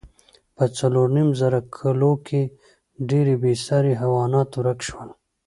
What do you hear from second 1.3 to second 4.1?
زره کلو کې ډېری بېساري